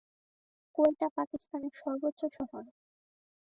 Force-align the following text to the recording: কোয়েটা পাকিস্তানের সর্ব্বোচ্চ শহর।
কোয়েটা 0.75 1.07
পাকিস্তানের 1.17 1.73
সর্ব্বোচ্চ 1.75 2.21
শহর। 2.37 2.63